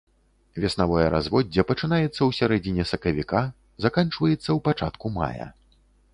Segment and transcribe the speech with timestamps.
[0.61, 3.43] Веснавое разводдзе пачынаецца ў сярэдзіне сакавіка,
[3.87, 5.47] заканчваецца ў пачатку мая.